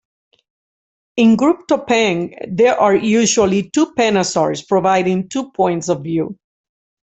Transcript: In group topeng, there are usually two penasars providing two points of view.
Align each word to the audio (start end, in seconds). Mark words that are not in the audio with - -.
In 1.17 1.35
group 1.35 1.67
topeng, 1.67 2.33
there 2.49 2.75
are 2.81 2.95
usually 2.95 3.69
two 3.69 3.93
penasars 3.93 4.67
providing 4.67 5.29
two 5.29 5.51
points 5.51 5.89
of 5.89 6.01
view. 6.01 6.37